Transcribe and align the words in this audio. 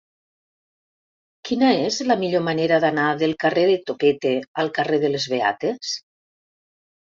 Quina 1.49 1.69
és 1.89 1.99
la 2.13 2.17
millor 2.23 2.43
manera 2.47 2.81
d'anar 2.87 3.05
del 3.21 3.35
carrer 3.45 3.67
de 3.73 3.77
Topete 3.91 4.35
al 4.65 4.75
carrer 4.81 5.03
de 5.07 5.15
les 5.19 5.31
Beates? 5.37 5.95